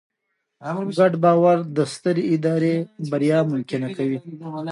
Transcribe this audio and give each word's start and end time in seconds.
ګډ 0.97 1.13
باور 1.23 1.57
د 1.77 1.79
سترې 1.93 2.23
ادارې 2.35 2.75
بریا 3.11 3.39
ممکنه 3.51 3.87
کوي. 3.97 4.19